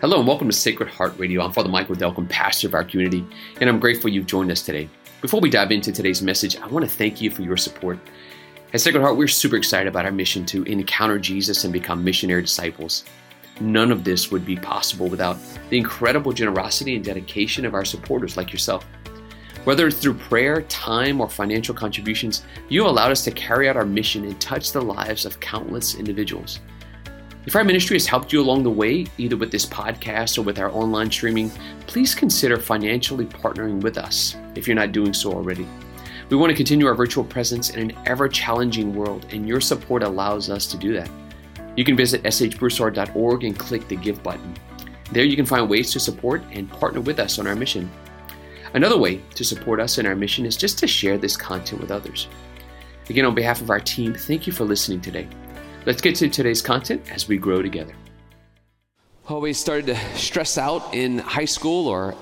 Hello 0.00 0.18
and 0.18 0.26
welcome 0.26 0.48
to 0.48 0.56
Sacred 0.56 0.88
Heart 0.88 1.18
Radio. 1.18 1.42
I'm 1.42 1.52
Father 1.52 1.68
Michael 1.68 1.94
Delcambre, 1.94 2.30
pastor 2.30 2.66
of 2.66 2.72
our 2.72 2.84
community, 2.84 3.22
and 3.60 3.68
I'm 3.68 3.78
grateful 3.78 4.08
you've 4.08 4.24
joined 4.24 4.50
us 4.50 4.62
today. 4.62 4.88
Before 5.20 5.40
we 5.40 5.50
dive 5.50 5.72
into 5.72 5.92
today's 5.92 6.22
message, 6.22 6.56
I 6.56 6.66
want 6.68 6.86
to 6.86 6.90
thank 6.90 7.20
you 7.20 7.30
for 7.30 7.42
your 7.42 7.58
support. 7.58 7.98
At 8.72 8.80
Sacred 8.80 9.02
Heart, 9.02 9.18
we're 9.18 9.28
super 9.28 9.56
excited 9.56 9.88
about 9.88 10.06
our 10.06 10.10
mission 10.10 10.46
to 10.46 10.62
encounter 10.62 11.18
Jesus 11.18 11.64
and 11.64 11.72
become 11.74 12.02
missionary 12.02 12.40
disciples. 12.40 13.04
None 13.60 13.92
of 13.92 14.02
this 14.02 14.30
would 14.30 14.46
be 14.46 14.56
possible 14.56 15.06
without 15.06 15.36
the 15.68 15.76
incredible 15.76 16.32
generosity 16.32 16.96
and 16.96 17.04
dedication 17.04 17.66
of 17.66 17.74
our 17.74 17.84
supporters 17.84 18.38
like 18.38 18.52
yourself. 18.52 18.86
Whether 19.64 19.86
it's 19.86 19.98
through 19.98 20.14
prayer, 20.14 20.62
time, 20.62 21.20
or 21.20 21.28
financial 21.28 21.74
contributions, 21.74 22.42
you 22.70 22.86
allowed 22.86 23.10
us 23.10 23.22
to 23.24 23.30
carry 23.32 23.68
out 23.68 23.76
our 23.76 23.84
mission 23.84 24.24
and 24.24 24.40
touch 24.40 24.72
the 24.72 24.80
lives 24.80 25.26
of 25.26 25.40
countless 25.40 25.94
individuals. 25.94 26.58
If 27.46 27.56
our 27.56 27.64
ministry 27.64 27.94
has 27.94 28.06
helped 28.06 28.34
you 28.34 28.40
along 28.42 28.64
the 28.64 28.70
way, 28.70 29.06
either 29.16 29.36
with 29.36 29.50
this 29.50 29.64
podcast 29.64 30.36
or 30.36 30.42
with 30.42 30.58
our 30.58 30.70
online 30.72 31.10
streaming, 31.10 31.50
please 31.86 32.14
consider 32.14 32.58
financially 32.58 33.24
partnering 33.24 33.80
with 33.80 33.96
us 33.96 34.36
if 34.54 34.68
you're 34.68 34.74
not 34.74 34.92
doing 34.92 35.14
so 35.14 35.32
already. 35.32 35.66
We 36.28 36.36
want 36.36 36.50
to 36.50 36.56
continue 36.56 36.86
our 36.86 36.94
virtual 36.94 37.24
presence 37.24 37.70
in 37.70 37.90
an 37.90 37.98
ever 38.04 38.28
challenging 38.28 38.94
world, 38.94 39.26
and 39.30 39.48
your 39.48 39.60
support 39.62 40.02
allows 40.02 40.50
us 40.50 40.66
to 40.66 40.76
do 40.76 40.92
that. 40.92 41.10
You 41.76 41.84
can 41.84 41.96
visit 41.96 42.22
shbroussard.org 42.24 43.44
and 43.44 43.58
click 43.58 43.88
the 43.88 43.96
Give 43.96 44.22
button. 44.22 44.54
There 45.10 45.24
you 45.24 45.34
can 45.34 45.46
find 45.46 45.68
ways 45.68 45.90
to 45.92 46.00
support 46.00 46.42
and 46.52 46.70
partner 46.70 47.00
with 47.00 47.18
us 47.18 47.38
on 47.38 47.46
our 47.46 47.56
mission. 47.56 47.90
Another 48.74 48.98
way 48.98 49.16
to 49.34 49.44
support 49.44 49.80
us 49.80 49.96
in 49.96 50.04
our 50.04 50.14
mission 50.14 50.44
is 50.44 50.58
just 50.58 50.78
to 50.80 50.86
share 50.86 51.16
this 51.16 51.38
content 51.38 51.80
with 51.80 51.90
others. 51.90 52.28
Again, 53.08 53.24
on 53.24 53.34
behalf 53.34 53.62
of 53.62 53.70
our 53.70 53.80
team, 53.80 54.12
thank 54.12 54.46
you 54.46 54.52
for 54.52 54.64
listening 54.64 55.00
today. 55.00 55.26
Let's 55.86 56.02
get 56.02 56.14
to 56.16 56.28
today's 56.28 56.60
content 56.60 57.10
as 57.10 57.26
we 57.26 57.38
grow 57.38 57.62
together. 57.62 57.94
Always 59.26 59.58
started 59.58 59.86
to 59.86 59.96
stress 60.14 60.58
out 60.58 60.94
in 60.94 61.18
high 61.18 61.46
school 61.46 61.88
or 61.88 62.14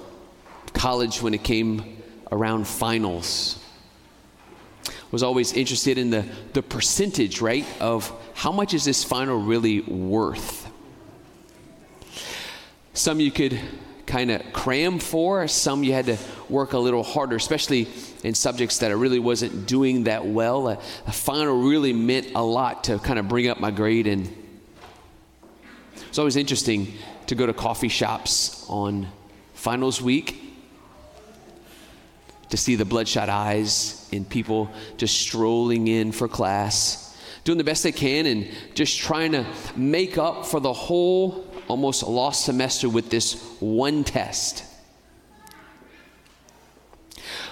college 0.74 1.20
when 1.20 1.34
it 1.34 1.42
came 1.42 2.00
around 2.30 2.68
finals. 2.68 3.58
Was 5.10 5.24
always 5.24 5.54
interested 5.54 5.98
in 5.98 6.10
the, 6.10 6.24
the 6.52 6.62
percentage, 6.62 7.40
right, 7.40 7.66
of 7.80 8.12
how 8.34 8.52
much 8.52 8.74
is 8.74 8.84
this 8.84 9.02
final 9.02 9.38
really 9.38 9.80
worth? 9.80 10.70
Some 12.92 13.18
you 13.18 13.32
could 13.32 13.58
kind 14.08 14.30
of 14.30 14.52
cram 14.52 14.98
for. 14.98 15.46
Some 15.46 15.84
you 15.84 15.92
had 15.92 16.06
to 16.06 16.18
work 16.48 16.72
a 16.72 16.78
little 16.78 17.04
harder, 17.04 17.36
especially 17.36 17.86
in 18.24 18.34
subjects 18.34 18.78
that 18.78 18.90
I 18.90 18.94
really 18.94 19.20
wasn't 19.20 19.66
doing 19.66 20.04
that 20.04 20.26
well. 20.26 20.68
A, 20.68 20.78
a 21.06 21.12
final 21.12 21.62
really 21.62 21.92
meant 21.92 22.32
a 22.34 22.42
lot 22.42 22.84
to 22.84 22.98
kind 22.98 23.18
of 23.18 23.28
bring 23.28 23.46
up 23.46 23.60
my 23.60 23.70
grade. 23.70 24.06
And 24.06 24.34
it's 26.08 26.18
always 26.18 26.36
interesting 26.36 26.94
to 27.26 27.34
go 27.34 27.46
to 27.46 27.52
coffee 27.52 27.88
shops 27.88 28.66
on 28.68 29.06
finals 29.54 30.02
week 30.02 30.42
to 32.48 32.56
see 32.56 32.74
the 32.74 32.84
bloodshot 32.84 33.28
eyes 33.28 34.08
and 34.10 34.28
people 34.28 34.70
just 34.96 35.20
strolling 35.20 35.86
in 35.86 36.10
for 36.10 36.26
class 36.26 37.04
doing 37.44 37.56
the 37.56 37.64
best 37.64 37.82
they 37.82 37.92
can 37.92 38.26
and 38.26 38.46
just 38.74 38.98
trying 38.98 39.32
to 39.32 39.46
make 39.74 40.18
up 40.18 40.44
for 40.44 40.60
the 40.60 40.72
whole 40.72 41.47
almost 41.68 42.02
lost 42.02 42.44
semester 42.44 42.88
with 42.88 43.10
this 43.10 43.34
one 43.60 44.04
test. 44.04 44.64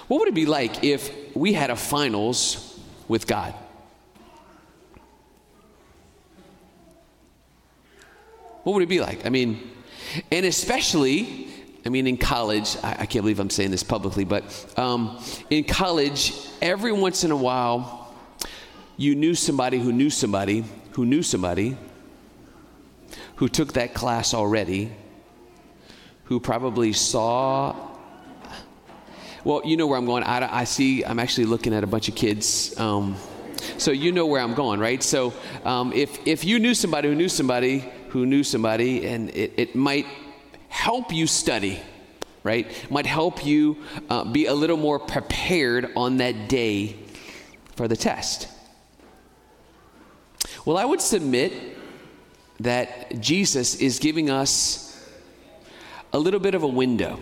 What 0.07 0.19
would 0.19 0.29
it 0.29 0.35
be 0.35 0.45
like 0.45 0.83
if 0.83 1.35
we 1.35 1.53
had 1.53 1.69
a 1.69 1.75
finals 1.75 2.79
with 3.07 3.27
God? 3.27 3.53
What 8.63 8.73
would 8.73 8.83
it 8.83 8.89
be 8.89 8.99
like? 8.99 9.25
I 9.25 9.29
mean, 9.29 9.71
and 10.31 10.45
especially, 10.45 11.47
I 11.85 11.89
mean, 11.89 12.07
in 12.07 12.17
college, 12.17 12.75
I, 12.83 12.97
I 12.99 13.05
can't 13.05 13.23
believe 13.23 13.39
I'm 13.39 13.49
saying 13.49 13.71
this 13.71 13.83
publicly, 13.83 14.25
but 14.25 14.43
um, 14.77 15.21
in 15.49 15.63
college, 15.63 16.33
every 16.61 16.91
once 16.91 17.23
in 17.23 17.31
a 17.31 17.37
while, 17.37 18.13
you 18.97 19.15
knew 19.15 19.35
somebody 19.35 19.79
who 19.79 19.93
knew 19.93 20.09
somebody 20.09 20.65
who 20.91 21.05
knew 21.05 21.21
somebody 21.21 21.77
who 23.37 23.47
took 23.47 23.73
that 23.73 23.93
class 23.93 24.33
already, 24.33 24.91
who 26.25 26.39
probably 26.39 26.93
saw. 26.93 27.75
Well, 29.43 29.61
you 29.63 29.77
know 29.77 29.87
where 29.87 29.97
I'm 29.97 30.05
going. 30.05 30.23
I, 30.23 30.59
I 30.61 30.63
see, 30.65 31.05
I'm 31.05 31.19
actually 31.19 31.45
looking 31.45 31.73
at 31.73 31.83
a 31.83 31.87
bunch 31.87 32.09
of 32.09 32.15
kids. 32.15 32.77
Um, 32.79 33.15
so 33.77 33.91
you 33.91 34.11
know 34.11 34.25
where 34.25 34.41
I'm 34.41 34.53
going, 34.55 34.79
right? 34.79 35.01
So 35.01 35.33
um, 35.63 35.93
if, 35.93 36.27
if 36.27 36.43
you 36.43 36.59
knew 36.59 36.73
somebody 36.73 37.07
who 37.09 37.15
knew 37.15 37.29
somebody 37.29 37.79
who 38.09 38.25
knew 38.25 38.43
somebody, 38.43 39.05
and 39.05 39.29
it, 39.29 39.53
it 39.57 39.75
might 39.75 40.07
help 40.69 41.13
you 41.13 41.27
study, 41.27 41.79
right? 42.43 42.67
Might 42.89 43.05
help 43.05 43.45
you 43.45 43.77
uh, 44.09 44.23
be 44.23 44.47
a 44.47 44.53
little 44.53 44.77
more 44.77 44.97
prepared 44.99 45.91
on 45.95 46.17
that 46.17 46.49
day 46.49 46.95
for 47.75 47.87
the 47.87 47.97
test. 47.97 48.47
Well, 50.65 50.77
I 50.77 50.85
would 50.85 51.01
submit 51.01 51.53
that 52.59 53.19
Jesus 53.19 53.75
is 53.75 53.99
giving 53.99 54.29
us 54.29 54.87
a 56.13 56.19
little 56.19 56.39
bit 56.39 56.55
of 56.55 56.63
a 56.63 56.67
window. 56.67 57.19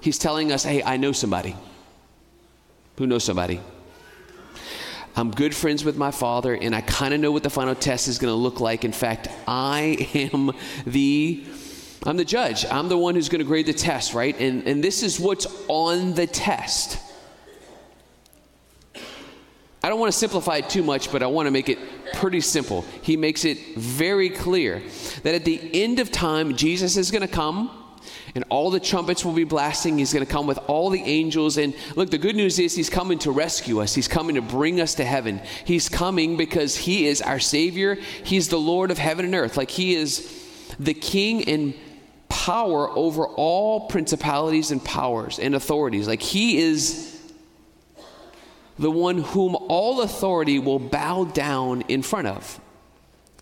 He's 0.00 0.18
telling 0.18 0.52
us, 0.52 0.64
hey, 0.64 0.82
I 0.82 0.96
know 0.96 1.12
somebody. 1.12 1.56
Who 2.98 3.06
knows 3.06 3.24
somebody? 3.24 3.60
I'm 5.14 5.30
good 5.30 5.54
friends 5.54 5.84
with 5.84 5.96
my 5.96 6.10
father, 6.10 6.54
and 6.54 6.74
I 6.74 6.80
kind 6.80 7.12
of 7.12 7.20
know 7.20 7.30
what 7.32 7.42
the 7.42 7.50
final 7.50 7.74
test 7.74 8.08
is 8.08 8.18
going 8.18 8.30
to 8.30 8.36
look 8.36 8.60
like. 8.60 8.84
In 8.84 8.92
fact, 8.92 9.28
I 9.46 10.08
am 10.14 10.52
the 10.86 11.44
I'm 12.04 12.16
the 12.16 12.24
judge. 12.24 12.66
I'm 12.66 12.88
the 12.88 12.98
one 12.98 13.14
who's 13.14 13.28
going 13.28 13.38
to 13.38 13.44
grade 13.44 13.66
the 13.66 13.72
test, 13.72 14.14
right? 14.14 14.38
And 14.40 14.66
and 14.66 14.82
this 14.82 15.02
is 15.02 15.20
what's 15.20 15.46
on 15.68 16.14
the 16.14 16.26
test. 16.26 16.98
I 19.84 19.88
don't 19.88 19.98
want 19.98 20.12
to 20.12 20.18
simplify 20.18 20.58
it 20.58 20.70
too 20.70 20.82
much, 20.82 21.10
but 21.10 21.22
I 21.22 21.26
want 21.26 21.46
to 21.46 21.50
make 21.50 21.68
it 21.68 21.78
pretty 22.14 22.40
simple. 22.40 22.84
He 23.02 23.16
makes 23.16 23.44
it 23.44 23.76
very 23.76 24.30
clear 24.30 24.82
that 25.24 25.34
at 25.34 25.44
the 25.44 25.82
end 25.82 25.98
of 25.98 26.12
time, 26.12 26.56
Jesus 26.56 26.96
is 26.96 27.10
going 27.10 27.22
to 27.22 27.32
come 27.32 27.70
and 28.34 28.44
all 28.48 28.70
the 28.70 28.80
trumpets 28.80 29.24
will 29.24 29.32
be 29.32 29.44
blasting. 29.44 29.98
He's 29.98 30.12
going 30.12 30.24
to 30.24 30.30
come 30.30 30.46
with 30.46 30.58
all 30.66 30.90
the 30.90 31.02
angels. 31.02 31.58
And 31.58 31.74
look, 31.96 32.10
the 32.10 32.18
good 32.18 32.36
news 32.36 32.58
is 32.58 32.74
he's 32.74 32.90
coming 32.90 33.18
to 33.20 33.30
rescue 33.30 33.80
us, 33.80 33.94
he's 33.94 34.08
coming 34.08 34.36
to 34.36 34.42
bring 34.42 34.80
us 34.80 34.94
to 34.96 35.04
heaven. 35.04 35.40
He's 35.64 35.88
coming 35.88 36.36
because 36.36 36.76
he 36.76 37.06
is 37.06 37.20
our 37.20 37.40
Savior, 37.40 37.96
he's 38.24 38.48
the 38.48 38.58
Lord 38.58 38.90
of 38.90 38.98
heaven 38.98 39.24
and 39.24 39.34
earth. 39.34 39.56
Like 39.56 39.70
he 39.70 39.94
is 39.94 40.38
the 40.78 40.94
King 40.94 41.48
and 41.48 41.74
power 42.28 42.88
over 42.90 43.26
all 43.26 43.88
principalities 43.88 44.70
and 44.70 44.82
powers 44.82 45.38
and 45.38 45.54
authorities. 45.54 46.08
Like 46.08 46.22
he 46.22 46.58
is 46.58 47.21
the 48.78 48.90
one 48.90 49.18
whom 49.18 49.56
all 49.68 50.02
authority 50.02 50.58
will 50.58 50.78
bow 50.78 51.24
down 51.24 51.82
in 51.82 52.02
front 52.02 52.26
of. 52.26 52.60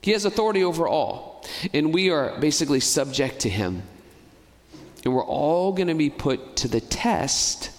He 0.03 0.13
has 0.13 0.25
authority 0.25 0.65
over 0.65 0.89
all, 0.89 1.45
and 1.75 1.93
we 1.93 2.11
are 2.11 2.39
basically 2.41 2.81
subject 2.81 3.41
to 3.41 3.49
him. 3.49 3.83
And 5.05 5.15
we're 5.15 5.25
all 5.25 5.73
going 5.73 5.89
to 5.89 5.95
be 5.95 6.11
put 6.11 6.57
to 6.57 6.69
the 6.69 6.81
test 6.81 7.71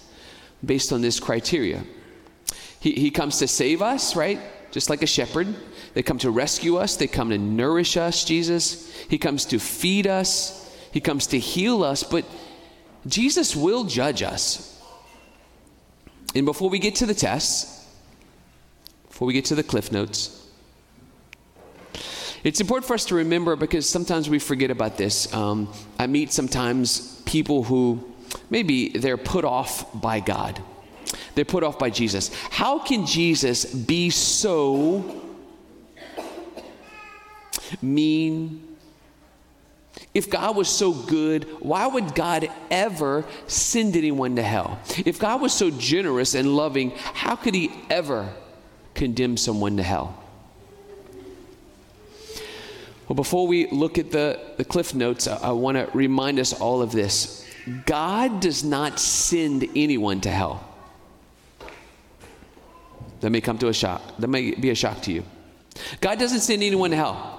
based 0.64 0.92
on 0.92 1.02
this 1.02 1.20
criteria. 1.20 1.84
He, 2.80 2.92
he 2.92 3.10
comes 3.10 3.38
to 3.38 3.48
save 3.48 3.82
us, 3.82 4.16
right? 4.16 4.40
Just 4.70 4.90
like 4.90 5.02
a 5.02 5.06
shepherd. 5.06 5.54
They 5.94 6.02
come 6.02 6.18
to 6.18 6.30
rescue 6.30 6.76
us, 6.76 6.96
they 6.96 7.06
come 7.06 7.30
to 7.30 7.38
nourish 7.38 7.96
us, 7.96 8.24
Jesus. 8.24 8.96
He 9.08 9.18
comes 9.18 9.44
to 9.46 9.58
feed 9.58 10.06
us, 10.06 10.74
He 10.90 11.00
comes 11.00 11.26
to 11.28 11.38
heal 11.38 11.84
us, 11.84 12.02
but 12.02 12.24
Jesus 13.06 13.54
will 13.54 13.84
judge 13.84 14.22
us. 14.22 14.71
And 16.34 16.46
before 16.46 16.70
we 16.70 16.78
get 16.78 16.94
to 16.96 17.06
the 17.06 17.14
tests, 17.14 17.86
before 19.08 19.26
we 19.26 19.34
get 19.34 19.44
to 19.46 19.54
the 19.54 19.62
cliff 19.62 19.92
notes, 19.92 20.38
it's 22.44 22.60
important 22.60 22.86
for 22.86 22.94
us 22.94 23.04
to 23.06 23.14
remember 23.14 23.54
because 23.54 23.88
sometimes 23.88 24.28
we 24.28 24.38
forget 24.38 24.70
about 24.70 24.96
this. 24.96 25.32
Um, 25.32 25.72
I 25.98 26.06
meet 26.06 26.32
sometimes 26.32 27.20
people 27.22 27.62
who 27.62 28.12
maybe 28.50 28.88
they're 28.88 29.16
put 29.16 29.44
off 29.44 30.00
by 30.00 30.20
God, 30.20 30.60
they're 31.34 31.44
put 31.44 31.62
off 31.62 31.78
by 31.78 31.90
Jesus. 31.90 32.34
How 32.50 32.78
can 32.78 33.06
Jesus 33.06 33.64
be 33.66 34.10
so 34.10 35.22
mean? 37.80 38.71
If 40.14 40.28
God 40.28 40.56
was 40.56 40.68
so 40.68 40.92
good, 40.92 41.44
why 41.60 41.86
would 41.86 42.14
God 42.14 42.50
ever 42.70 43.24
send 43.46 43.96
anyone 43.96 44.36
to 44.36 44.42
hell? 44.42 44.78
If 45.06 45.18
God 45.18 45.40
was 45.40 45.54
so 45.54 45.70
generous 45.70 46.34
and 46.34 46.54
loving, 46.54 46.90
how 46.96 47.34
could 47.34 47.54
He 47.54 47.72
ever 47.88 48.30
condemn 48.94 49.38
someone 49.38 49.78
to 49.78 49.82
hell? 49.82 50.22
Well, 53.08 53.16
before 53.16 53.46
we 53.46 53.68
look 53.70 53.98
at 53.98 54.10
the, 54.10 54.38
the 54.58 54.64
cliff 54.64 54.94
notes, 54.94 55.26
I, 55.26 55.36
I 55.36 55.50
want 55.52 55.76
to 55.76 55.88
remind 55.96 56.38
us 56.38 56.52
all 56.52 56.82
of 56.82 56.92
this. 56.92 57.46
God 57.86 58.40
does 58.40 58.64
not 58.64 58.98
send 58.98 59.66
anyone 59.74 60.20
to 60.22 60.30
hell. 60.30 60.68
That 63.20 63.30
may 63.30 63.40
come 63.40 63.56
to 63.58 63.68
a 63.68 63.72
shock. 63.72 64.02
That 64.18 64.28
may 64.28 64.50
be 64.50 64.70
a 64.70 64.74
shock 64.74 65.00
to 65.02 65.12
you. 65.12 65.24
God 66.00 66.18
doesn't 66.18 66.40
send 66.40 66.62
anyone 66.62 66.90
to 66.90 66.96
hell. 66.96 67.38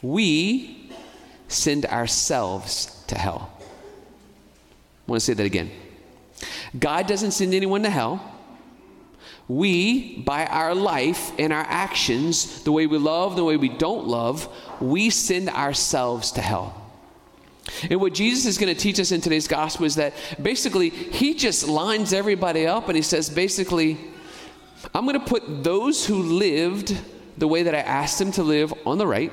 We 0.00 0.77
send 1.48 1.86
ourselves 1.86 3.02
to 3.08 3.18
hell. 3.18 3.50
I 3.60 5.10
want 5.10 5.20
to 5.20 5.26
say 5.26 5.34
that 5.34 5.46
again. 5.46 5.70
God 6.78 7.06
doesn't 7.06 7.32
send 7.32 7.54
anyone 7.54 7.82
to 7.82 7.90
hell. 7.90 8.34
We, 9.48 10.18
by 10.18 10.44
our 10.44 10.74
life 10.74 11.32
and 11.38 11.52
our 11.52 11.64
actions, 11.66 12.62
the 12.64 12.72
way 12.72 12.86
we 12.86 12.98
love, 12.98 13.34
the 13.34 13.44
way 13.44 13.56
we 13.56 13.70
don't 13.70 14.06
love, 14.06 14.46
we 14.80 15.08
send 15.08 15.48
ourselves 15.48 16.32
to 16.32 16.42
hell. 16.42 16.74
And 17.90 18.00
what 18.00 18.14
Jesus 18.14 18.44
is 18.46 18.58
going 18.58 18.74
to 18.74 18.80
teach 18.80 19.00
us 19.00 19.10
in 19.10 19.20
today's 19.20 19.48
gospel 19.48 19.86
is 19.86 19.94
that 19.96 20.14
basically 20.40 20.90
he 20.90 21.34
just 21.34 21.66
lines 21.66 22.12
everybody 22.12 22.66
up 22.66 22.88
and 22.88 22.96
he 22.96 23.02
says, 23.02 23.30
basically, 23.30 23.98
I'm 24.94 25.06
going 25.06 25.18
to 25.18 25.26
put 25.26 25.64
those 25.64 26.04
who 26.04 26.22
lived 26.22 26.96
the 27.36 27.48
way 27.48 27.62
that 27.62 27.74
I 27.74 27.80
asked 27.80 28.18
them 28.18 28.32
to 28.32 28.42
live 28.42 28.72
on 28.86 28.98
the 28.98 29.06
right, 29.06 29.32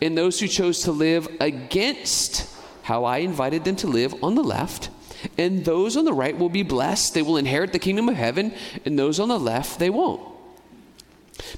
and 0.00 0.16
those 0.16 0.40
who 0.40 0.48
chose 0.48 0.82
to 0.82 0.92
live 0.92 1.28
against 1.40 2.50
how 2.82 3.04
I 3.04 3.18
invited 3.18 3.64
them 3.64 3.76
to 3.76 3.86
live 3.86 4.14
on 4.22 4.34
the 4.34 4.44
left. 4.44 4.90
And 5.38 5.64
those 5.64 5.96
on 5.96 6.04
the 6.04 6.12
right 6.12 6.36
will 6.36 6.50
be 6.50 6.62
blessed. 6.62 7.14
They 7.14 7.22
will 7.22 7.38
inherit 7.38 7.72
the 7.72 7.78
kingdom 7.78 8.08
of 8.08 8.16
heaven, 8.16 8.52
and 8.84 8.98
those 8.98 9.18
on 9.18 9.28
the 9.28 9.38
left, 9.38 9.78
they 9.78 9.88
won't. 9.88 10.20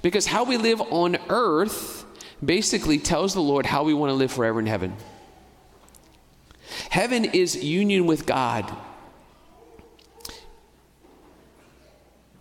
Because 0.02 0.26
how 0.26 0.44
we 0.44 0.56
live 0.56 0.80
on 0.80 1.16
earth 1.28 2.04
basically 2.44 2.98
tells 2.98 3.34
the 3.34 3.42
Lord 3.42 3.66
how 3.66 3.82
we 3.82 3.94
want 3.94 4.10
to 4.10 4.14
live 4.14 4.32
forever 4.32 4.60
in 4.60 4.66
heaven. 4.66 4.94
Heaven 6.90 7.24
is 7.24 7.62
union 7.62 8.06
with 8.06 8.26
God. 8.26 8.72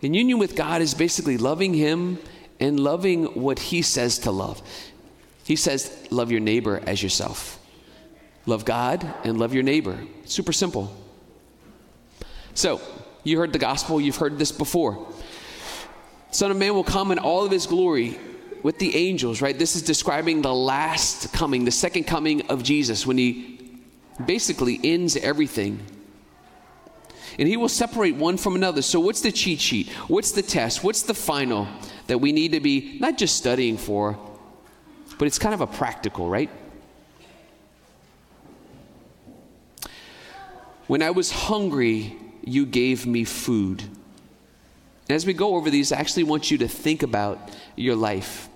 And 0.02 0.16
union 0.16 0.38
with 0.38 0.56
God 0.56 0.82
is 0.82 0.94
basically 0.94 1.38
loving 1.38 1.74
Him 1.74 2.20
and 2.60 2.80
loving 2.80 3.26
what 3.42 3.60
He 3.60 3.82
says 3.82 4.20
to 4.20 4.32
love. 4.32 4.62
He 5.46 5.56
says, 5.56 6.08
Love 6.10 6.32
your 6.32 6.42
neighbor 6.42 6.82
as 6.86 7.02
yourself. 7.02 7.60
Love 8.46 8.66
God 8.66 9.08
and 9.24 9.40
love 9.40 9.54
your 9.54 9.64
neighbor. 9.64 9.98
Super 10.26 10.52
simple. 10.52 10.96
So, 12.54 12.82
you 13.24 13.38
heard 13.38 13.54
the 13.54 13.60
gospel, 13.60 14.00
you've 14.00 14.18
heard 14.18 14.38
this 14.38 14.52
before. 14.52 15.08
Son 16.32 16.52
of 16.52 16.58
Man 16.58 16.74
will 16.74 16.84
come 16.84 17.12
in 17.12 17.20
all 17.20 17.46
of 17.46 17.52
his 17.52 17.66
glory 17.66 18.20
with 18.62 18.78
the 18.80 18.96
angels, 18.96 19.42
right? 19.42 19.58
This 19.58 19.76
is 19.76 19.82
describing 19.82 20.42
the 20.42 20.54
last 20.54 21.32
coming, 21.32 21.66
the 21.66 21.72
second 21.72 22.06
coming 22.06 22.48
of 22.48 22.64
Jesus 22.64 23.06
when 23.06 23.18
he 23.18 23.80
basically 24.26 24.80
ends 24.84 25.16
everything. 25.16 25.80
And 27.38 27.48
he 27.48 27.58
will 27.58 27.70
separate 27.70 28.16
one 28.16 28.38
from 28.38 28.56
another. 28.56 28.82
So, 28.82 29.00
what's 29.00 29.22
the 29.22 29.32
cheat 29.32 29.60
sheet? 29.60 29.90
What's 30.08 30.32
the 30.32 30.42
test? 30.42 30.84
What's 30.84 31.04
the 31.04 31.14
final 31.14 31.68
that 32.08 32.20
we 32.20 32.32
need 32.32 32.54
to 32.54 32.60
be 32.60 32.98
not 33.00 33.18
just 33.18 33.36
studying 33.36 33.78
for, 33.78 34.18
but 35.18 35.26
it's 35.26 35.40
kind 35.40 35.54
of 35.54 35.62
a 35.62 35.68
practical, 35.68 36.30
right? 36.30 36.50
When 40.88 41.02
I 41.02 41.12
was 41.12 41.32
hungry, 41.32 42.16
you 42.44 42.66
gave 42.66 43.06
me 43.08 43.24
food. 43.24 43.84
As 45.10 45.26
we 45.26 45.34
go 45.34 45.56
over 45.56 45.70
these, 45.70 45.92
I 45.92 45.98
actually 45.98 46.24
want 46.24 46.52
you 46.52 46.60
to 46.60 46.68
think 46.68 47.04
about 47.04 47.52
your 47.76 47.96
life. 47.96 48.50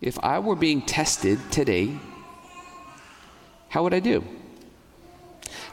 If 0.00 0.18
I 0.22 0.38
were 0.38 0.56
being 0.56 0.82
tested 0.82 1.38
today, 1.50 1.98
how 3.68 3.82
would 3.82 3.94
I 3.94 4.00
do? 4.00 4.24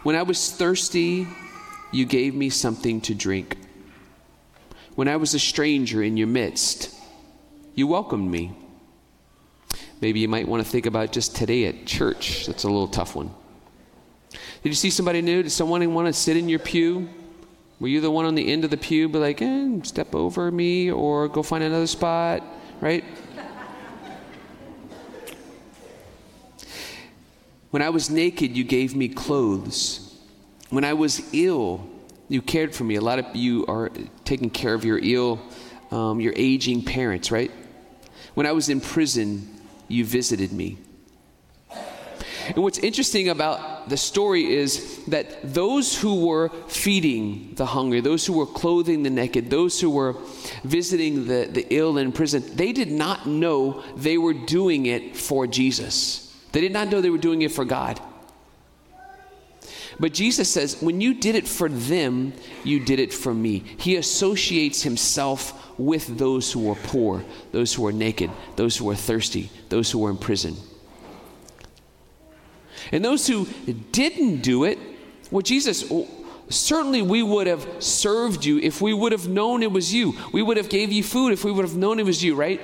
When 0.04 0.16
I 0.16 0.24
was 0.24 0.52
thirsty, 0.52 1.28
you 1.92 2.06
gave 2.06 2.34
me 2.34 2.50
something 2.50 3.02
to 3.02 3.14
drink. 3.14 3.58
When 4.96 5.08
I 5.08 5.18
was 5.18 5.34
a 5.34 5.40
stranger 5.40 6.02
in 6.02 6.18
your 6.18 6.28
midst, 6.28 6.94
you 7.76 7.88
welcomed 7.88 8.30
me. 8.30 8.54
Maybe 10.02 10.20
you 10.20 10.28
might 10.28 10.48
want 10.48 10.66
to 10.66 10.70
think 10.70 10.88
about 10.88 11.12
just 11.12 11.36
today 11.36 11.66
at 11.66 11.86
church. 11.86 12.48
That's 12.48 12.64
a 12.64 12.68
little 12.68 12.88
tough 12.88 13.16
one. 13.16 13.32
Did 14.32 14.70
you 14.70 14.74
see 14.74 14.90
somebody 14.90 15.22
new? 15.22 15.44
Did 15.44 15.52
someone 15.52 15.94
want 15.94 16.08
to 16.08 16.14
sit 16.14 16.36
in 16.38 16.50
your 16.50 16.60
pew? 16.60 17.08
Were 17.80 17.88
you 17.88 18.02
the 18.02 18.12
one 18.12 18.26
on 18.26 18.36
the 18.36 18.52
end 18.52 18.64
of 18.64 18.72
the 18.72 18.78
pew, 18.78 19.10
be 19.10 19.20
like, 19.20 19.42
eh, 19.42 19.80
step 19.84 20.14
over 20.14 20.52
me 20.52 20.92
or 20.92 21.28
go 21.28 21.42
find 21.42 21.64
another 21.64 21.88
spot, 21.88 22.44
right? 22.80 23.04
When 27.72 27.82
I 27.82 27.90
was 27.90 28.10
naked, 28.10 28.56
you 28.58 28.64
gave 28.64 28.96
me 28.96 29.08
clothes. 29.08 30.16
When 30.70 30.84
I 30.84 30.94
was 30.94 31.34
ill, 31.34 31.88
you 32.28 32.42
cared 32.42 32.76
for 32.76 32.84
me. 32.84 32.96
A 32.96 33.02
lot 33.02 33.18
of 33.18 33.36
you 33.36 33.66
are 33.68 33.92
taking 34.26 34.50
care 34.50 34.74
of 34.74 34.84
your 34.84 35.00
ill, 35.02 35.40
um, 35.90 36.20
your 36.20 36.34
aging 36.36 36.84
parents, 36.84 37.32
right? 37.32 37.52
When 38.34 38.46
I 38.46 38.52
was 38.52 38.70
in 38.70 38.82
prison, 38.82 39.61
you 39.92 40.06
visited 40.06 40.52
me. 40.52 40.78
And 42.48 42.58
what's 42.64 42.80
interesting 42.80 43.30
about 43.30 43.88
the 43.88 43.98
story 43.98 44.52
is 44.54 45.06
that 45.06 45.54
those 45.54 45.98
who 45.98 46.26
were 46.26 46.50
feeding 46.68 47.54
the 47.56 47.66
hungry, 47.66 48.02
those 48.02 48.26
who 48.26 48.34
were 48.34 48.46
clothing 48.46 49.04
the 49.04 49.10
naked, 49.10 49.50
those 49.50 49.80
who 49.80 49.90
were 49.90 50.16
visiting 50.64 51.28
the, 51.28 51.48
the 51.52 51.68
ill 51.70 51.98
in 51.98 52.12
prison, 52.12 52.44
they 52.56 52.74
did 52.74 52.92
not 52.92 53.28
know 53.28 53.84
they 53.96 54.18
were 54.18 54.34
doing 54.34 54.88
it 54.88 55.16
for 55.16 55.46
Jesus. 55.48 56.36
They 56.52 56.62
did 56.62 56.74
not 56.74 56.90
know 56.90 57.00
they 57.00 57.10
were 57.10 57.18
doing 57.18 57.44
it 57.44 57.52
for 57.52 57.64
God. 57.64 58.02
But 60.00 60.14
Jesus 60.14 60.50
says, 60.50 60.82
when 60.82 61.02
you 61.02 61.14
did 61.14 61.36
it 61.36 61.48
for 61.48 61.70
them, 61.70 62.34
you 62.64 62.80
did 62.80 63.00
it 63.00 63.14
for 63.14 63.34
me. 63.34 63.64
He 63.78 63.98
associates 63.98 64.84
himself 64.84 65.78
with 65.78 66.18
those 66.18 66.52
who 66.52 66.72
are 66.72 66.76
poor, 66.76 67.24
those 67.52 67.74
who 67.74 67.86
are 67.88 67.92
naked, 67.92 68.32
those 68.56 68.78
who 68.78 68.90
are 68.90 68.96
thirsty, 68.96 69.50
those 69.70 69.92
who 69.92 70.06
are 70.06 70.10
in 70.10 70.18
prison. 70.18 70.56
And 72.92 73.04
those 73.04 73.28
who 73.28 73.46
didn't 73.92 74.42
do 74.42 74.64
it, 74.64 74.80
well, 75.30 75.42
Jesus, 75.42 75.92
certainly 76.50 77.02
we 77.02 77.24
would 77.24 77.48
have 77.48 77.66
served 77.80 78.44
you 78.44 78.60
if 78.60 78.82
we 78.82 78.94
would 78.94 79.12
have 79.12 79.28
known 79.28 79.64
it 79.64 79.72
was 79.72 79.94
you. 79.94 80.14
We 80.34 80.42
would 80.42 80.58
have 80.58 80.70
gave 80.70 80.92
you 80.92 81.04
food 81.04 81.32
if 81.32 81.44
we 81.44 81.52
would 81.52 81.66
have 81.66 81.78
known 81.78 82.00
it 82.00 82.06
was 82.06 82.24
you, 82.24 82.36
right? 82.36 82.60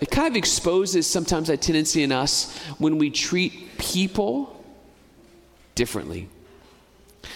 It 0.00 0.10
kind 0.10 0.28
of 0.28 0.36
exposes 0.36 1.06
sometimes 1.06 1.48
that 1.48 1.62
tendency 1.62 2.02
in 2.02 2.10
us 2.10 2.56
when 2.78 2.98
we 2.98 3.10
treat 3.10 3.78
people 3.78 4.61
differently, 5.74 6.28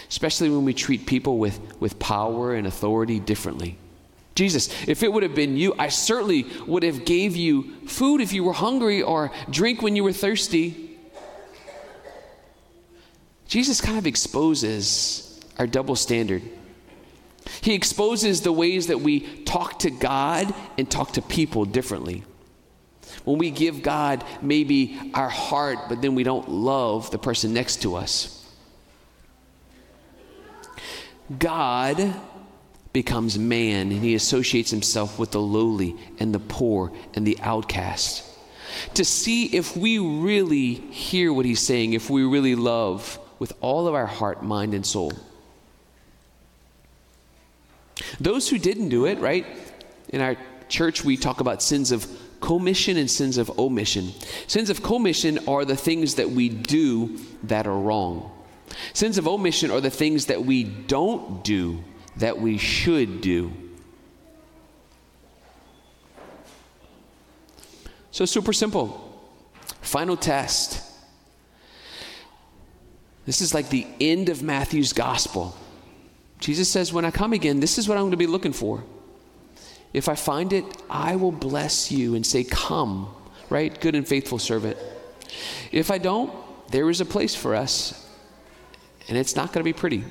especially 0.09 0.49
when 0.49 0.65
we 0.65 0.73
treat 0.73 1.05
people 1.05 1.37
with, 1.37 1.59
with 1.79 1.99
power 1.99 2.53
and 2.53 2.67
authority 2.67 3.19
differently. 3.19 3.77
Jesus, 4.35 4.69
if 4.87 5.01
it 5.01 5.11
would 5.11 5.23
have 5.23 5.33
been 5.33 5.57
you, 5.57 5.73
I 5.79 5.87
certainly 5.89 6.45
would 6.67 6.83
have 6.83 7.05
gave 7.05 7.35
you 7.35 7.73
food 7.87 8.21
if 8.21 8.33
you 8.33 8.43
were 8.43 8.53
hungry 8.53 9.01
or 9.01 9.31
drink 9.49 9.81
when 9.81 9.95
you 9.95 10.03
were 10.03 10.13
thirsty. 10.13 10.99
Jesus 13.47 13.81
kind 13.81 13.97
of 13.97 14.05
exposes 14.05 15.39
our 15.57 15.65
double 15.65 15.95
standard. 15.95 16.43
He 17.61 17.73
exposes 17.73 18.41
the 18.41 18.51
ways 18.51 18.87
that 18.87 18.99
we 18.99 19.21
talk 19.43 19.79
to 19.79 19.89
God 19.89 20.53
and 20.77 20.89
talk 20.89 21.13
to 21.13 21.21
people 21.21 21.65
differently. 21.65 22.23
When 23.27 23.39
we 23.39 23.51
give 23.51 23.81
God 23.81 24.23
maybe 24.41 24.97
our 25.13 25.27
heart, 25.27 25.89
but 25.89 26.01
then 26.01 26.15
we 26.15 26.23
don't 26.23 26.47
love 26.47 27.11
the 27.11 27.17
person 27.17 27.53
next 27.53 27.81
to 27.81 27.97
us. 27.97 28.41
God 31.37 32.15
becomes 32.93 33.37
man 33.37 33.91
and 33.91 34.01
he 34.01 34.15
associates 34.15 34.71
himself 34.71 35.19
with 35.19 35.31
the 35.31 35.41
lowly 35.41 35.97
and 36.21 36.33
the 36.33 36.39
poor 36.39 36.93
and 37.15 37.27
the 37.27 37.37
outcast. 37.41 38.23
To 38.93 39.03
see 39.03 39.47
if 39.47 39.75
we 39.75 39.99
really 39.99 40.75
hear 40.75 41.33
what 41.33 41.43
he's 41.43 41.59
saying, 41.59 41.91
if 41.91 42.09
we 42.09 42.23
really 42.23 42.55
love 42.55 43.19
with 43.39 43.51
all 43.59 43.89
of 43.89 43.93
our 43.93 44.05
heart, 44.05 44.41
mind, 44.41 44.73
and 44.73 44.85
soul. 44.85 45.11
Those 48.21 48.47
who 48.47 48.57
didn't 48.57 48.87
do 48.87 49.05
it, 49.05 49.19
right? 49.19 49.45
In 50.07 50.21
our 50.21 50.37
church, 50.69 51.03
we 51.03 51.17
talk 51.17 51.41
about 51.41 51.61
sins 51.61 51.91
of 51.91 52.07
commission 52.41 52.97
and 52.97 53.09
sins 53.09 53.37
of 53.37 53.57
omission. 53.59 54.11
Sins 54.47 54.69
of 54.69 54.83
commission 54.83 55.39
are 55.47 55.65
the 55.65 55.75
things 55.75 56.15
that 56.15 56.29
we 56.29 56.49
do 56.49 57.17
that 57.43 57.67
are 57.67 57.77
wrong. 57.77 58.31
Sins 58.93 59.17
of 59.17 59.27
omission 59.27 59.71
are 59.71 59.81
the 59.81 59.89
things 59.89 60.27
that 60.27 60.45
we 60.45 60.63
don't 60.63 61.43
do 61.43 61.83
that 62.17 62.39
we 62.39 62.57
should 62.57 63.21
do. 63.21 63.51
So, 68.11 68.25
super 68.25 68.53
simple. 68.53 69.03
Final 69.81 70.17
test 70.17 70.87
this 73.27 73.41
is 73.41 73.53
like 73.53 73.69
the 73.69 73.85
end 73.99 74.29
of 74.29 74.41
Matthew's 74.41 74.93
gospel. 74.93 75.53
Jesus 76.39 76.69
says, 76.69 76.93
When 76.93 77.03
I 77.03 77.11
come 77.11 77.33
again, 77.33 77.59
this 77.59 77.77
is 77.77 77.87
what 77.87 77.97
I'm 77.97 78.03
going 78.03 78.11
to 78.11 78.17
be 78.17 78.25
looking 78.25 78.53
for. 78.53 78.85
If 79.97 80.07
I 80.07 80.13
find 80.13 80.53
it, 80.53 80.63
I 80.91 81.15
will 81.15 81.31
bless 81.31 81.91
you 81.91 82.13
and 82.13 82.23
say, 82.23 82.43
Come, 82.43 83.09
right? 83.49 83.81
Good 83.81 83.95
and 83.95 84.07
faithful 84.07 84.37
servant. 84.37 84.77
If 85.71 85.89
I 85.89 85.97
don't, 85.97 86.31
there 86.69 86.87
is 86.91 87.01
a 87.01 87.05
place 87.05 87.33
for 87.33 87.55
us, 87.55 88.07
and 89.07 89.17
it's 89.17 89.35
not 89.35 89.47
going 89.47 89.61
to 89.61 89.63
be 89.63 89.73
pretty. 89.73 90.03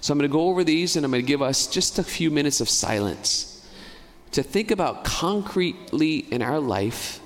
So 0.00 0.12
I'm 0.12 0.18
going 0.18 0.30
to 0.30 0.32
go 0.32 0.48
over 0.48 0.64
these 0.64 0.96
and 0.96 1.04
I'm 1.04 1.10
going 1.10 1.22
to 1.22 1.26
give 1.26 1.42
us 1.42 1.66
just 1.66 1.98
a 1.98 2.02
few 2.02 2.30
minutes 2.30 2.62
of 2.62 2.70
silence 2.70 3.68
to 4.32 4.42
think 4.42 4.70
about 4.70 5.04
concretely 5.04 6.18
in 6.18 6.40
our 6.40 6.60
life 6.60 7.20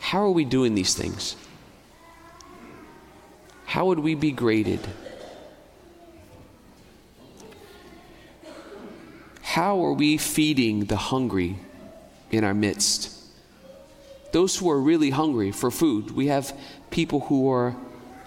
How 0.00 0.20
are 0.24 0.30
we 0.30 0.44
doing 0.44 0.74
these 0.74 0.94
things? 0.94 1.36
How 3.64 3.86
would 3.86 4.00
we 4.00 4.14
be 4.14 4.30
graded? 4.30 4.86
How 9.58 9.84
are 9.84 9.92
we 9.92 10.18
feeding 10.18 10.84
the 10.84 10.94
hungry 10.94 11.56
in 12.30 12.44
our 12.44 12.54
midst? 12.54 13.12
Those 14.30 14.54
who 14.54 14.70
are 14.70 14.80
really 14.80 15.10
hungry 15.10 15.50
for 15.50 15.72
food. 15.72 16.12
We 16.12 16.28
have 16.28 16.56
people 16.92 17.18
who 17.22 17.50
are 17.50 17.74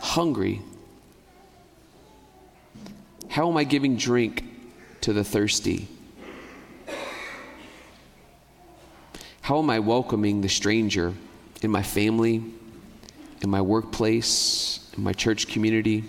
hungry. 0.01 0.61
How 3.29 3.49
am 3.49 3.55
I 3.55 3.63
giving 3.63 3.95
drink 3.95 4.43
to 4.99 5.13
the 5.13 5.23
thirsty? 5.23 5.87
How 9.39 9.59
am 9.59 9.69
I 9.69 9.79
welcoming 9.79 10.41
the 10.41 10.49
stranger 10.49 11.13
in 11.61 11.71
my 11.71 11.81
family, 11.81 12.43
in 13.39 13.49
my 13.49 13.61
workplace, 13.61 14.85
in 14.97 15.03
my 15.03 15.13
church 15.13 15.47
community? 15.47 16.03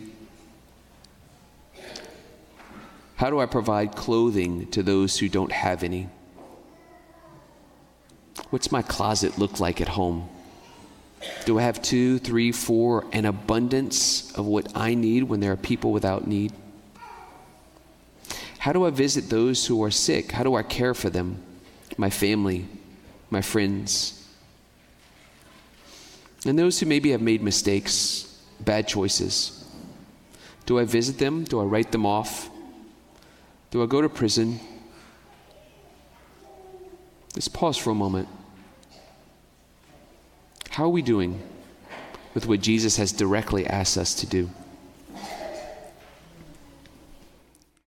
How 3.23 3.31
do 3.31 3.38
I 3.38 3.47
provide 3.47 3.95
clothing 3.95 4.67
to 4.73 4.83
those 4.83 5.17
who 5.17 5.29
don't 5.29 5.52
have 5.52 5.85
any? 5.85 6.09
What's 8.50 8.73
my 8.73 8.83
closet 8.83 9.38
look 9.38 9.61
like 9.61 9.81
at 9.81 9.87
home? 9.87 10.29
Do 11.45 11.61
I 11.61 11.62
have 11.62 11.81
two, 11.81 12.19
three, 12.19 12.50
four, 12.50 13.05
an 13.12 13.25
abundance 13.25 14.33
of 14.33 14.47
what 14.47 14.76
I 14.76 14.95
need 14.95 15.23
when 15.23 15.38
there 15.38 15.52
are 15.52 15.57
people 15.57 15.93
without 15.93 16.26
need? 16.26 16.52
How 18.59 18.73
do 18.73 18.87
I 18.87 18.91
visit 18.91 19.31
those 19.31 19.64
who 19.67 19.85
are 19.85 19.91
sick? 19.93 20.33
How 20.33 20.43
do 20.43 20.57
I 20.57 20.64
care 20.64 20.93
for 20.93 21.09
them, 21.09 21.41
my 21.97 22.11
family, 22.11 22.67
my 23.31 23.41
friends? 23.41 24.26
And 26.45 26.59
those 26.59 26.81
who 26.81 26.87
maybe 26.87 27.12
have 27.12 27.23
made 27.23 27.41
mistakes, 27.41 28.43
bad 28.59 28.88
choices. 28.88 29.64
Do 30.67 30.81
I 30.81 30.85
visit 30.85 31.21
them? 31.21 31.45
Do 31.45 31.61
I 31.61 31.64
write 31.64 31.93
them 31.93 32.05
off? 32.05 32.49
Do 33.73 33.83
I 33.83 33.87
go 33.87 34.02
to 34.02 34.09
prison? 34.11 34.61
Let's 37.35 37.49
pause 37.49 37.79
for 37.79 37.88
a 37.88 37.95
moment. 37.95 38.29
How 40.69 40.85
are 40.85 40.91
we 40.91 41.00
doing 41.00 41.43
with 42.35 42.47
what 42.47 42.61
Jesus 42.61 42.99
has 42.99 43.12
directly 43.12 43.67
asked 43.67 43.97
us 43.97 44.14
to 44.17 44.26
do? 44.26 44.50